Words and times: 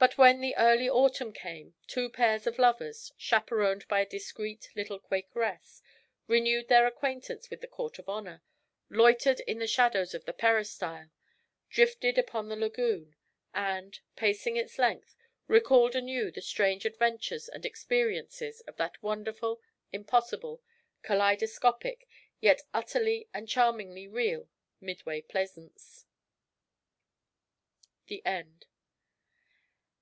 But 0.00 0.16
when 0.16 0.40
the 0.40 0.56
early 0.56 0.88
autumn 0.88 1.30
came, 1.30 1.74
two 1.86 2.08
pairs 2.08 2.46
of 2.46 2.58
lovers, 2.58 3.12
chaperoned 3.18 3.86
by 3.86 4.00
a 4.00 4.06
discreet 4.08 4.70
little 4.74 4.98
Quakeress, 4.98 5.82
renewed 6.26 6.68
their 6.68 6.86
acquaintance 6.86 7.50
with 7.50 7.60
the 7.60 7.66
Court 7.66 7.98
of 7.98 8.08
Honour, 8.08 8.42
loitered 8.88 9.40
in 9.40 9.58
the 9.58 9.66
shadows 9.66 10.14
of 10.14 10.24
the 10.24 10.32
Peristyle, 10.32 11.10
drifted 11.68 12.16
upon 12.16 12.48
the 12.48 12.56
Lagoon, 12.56 13.14
and, 13.52 14.00
pacing 14.16 14.56
its 14.56 14.78
length, 14.78 15.14
recalled 15.48 15.94
anew 15.94 16.30
the 16.30 16.40
strange 16.40 16.86
adventures 16.86 17.46
and 17.50 17.66
experiences 17.66 18.62
of 18.62 18.78
that 18.78 19.02
wonderful, 19.02 19.60
impossible, 19.92 20.62
kaleidoscopic, 21.02 22.08
yet 22.40 22.62
utterly 22.72 23.28
and 23.34 23.50
charmingly 23.50 24.08
real 24.08 24.48
Midway 24.80 25.20
Plaisance. 25.20 26.06
THE 28.06 28.24
END. 28.24 28.64